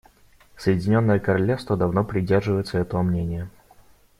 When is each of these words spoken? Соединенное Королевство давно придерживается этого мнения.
Соединенное 0.57 1.19
Королевство 1.19 1.77
давно 1.77 2.03
придерживается 2.03 2.79
этого 2.79 3.03
мнения. 3.03 3.51